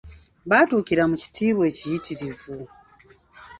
[0.49, 2.55] Baatuukira mu kitiibwa ekiyitirivu.